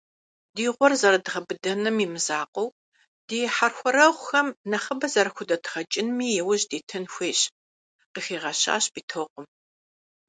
[0.55, 2.75] «Ди гъуэр зэрыдгъэбыдэным имызакъуэу,
[3.27, 7.39] ди хьэрхуэрэгъухэм нэхъыбэ зэрахудэдгъэкӀынми яужь дитын хуейщ»,-
[8.13, 9.45] къыхигъэщащ Битокъум.